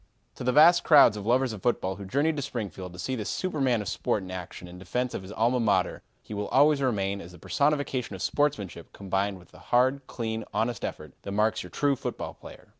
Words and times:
[Illustration: 0.35 0.55
MARSHALL 0.55 0.55
NEWELL] 0.55 0.55
"To 0.55 0.55
the 0.55 0.65
vast 0.65 0.83
crowds 0.83 1.17
of 1.17 1.25
lovers 1.27 1.53
of 1.53 1.61
football 1.61 1.95
who 1.97 2.05
journeyed 2.05 2.35
to 2.37 2.41
Springfield 2.41 2.93
to 2.93 2.97
see 2.97 3.15
this 3.15 3.29
superman 3.29 3.81
of 3.83 3.87
sport 3.87 4.23
in 4.23 4.31
action 4.31 4.67
in 4.67 4.79
defense 4.79 5.13
of 5.13 5.21
his 5.21 5.31
Alma 5.33 5.59
Mater 5.59 6.01
he 6.23 6.33
will 6.33 6.47
always 6.47 6.81
remain 6.81 7.21
as 7.21 7.33
the 7.33 7.37
personification 7.37 8.15
of 8.15 8.23
sportsmanship 8.23 8.93
combined 8.93 9.37
with 9.37 9.49
the 9.51 9.59
hard, 9.59 10.01
clean, 10.07 10.43
honest 10.55 10.83
effort 10.83 11.13
that 11.21 11.31
marks 11.33 11.61
your 11.61 11.69
true 11.69 11.95
football 11.95 12.33
player. 12.33 12.67